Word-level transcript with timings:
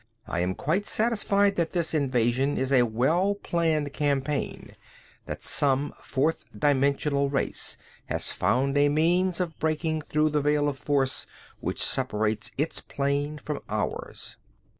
I 0.25 0.39
am 0.39 0.55
quite 0.55 0.87
satisfied 0.87 1.57
that 1.57 1.73
this 1.73 1.93
invasion 1.93 2.57
is 2.57 2.71
a 2.71 2.81
well 2.87 3.35
planned 3.35 3.93
campaign, 3.93 4.71
that 5.27 5.43
some 5.43 5.93
fourth 6.01 6.45
dimensional 6.57 7.29
race 7.29 7.77
has 8.07 8.31
found 8.31 8.79
a 8.79 8.89
means 8.89 9.39
of 9.39 9.59
breaking 9.59 10.01
through 10.01 10.31
the 10.31 10.41
veil 10.41 10.67
of 10.67 10.79
force 10.79 11.27
which 11.59 11.83
separates 11.85 12.49
its 12.57 12.81
plane 12.81 13.37
from 13.37 13.59
ours." 13.69 14.37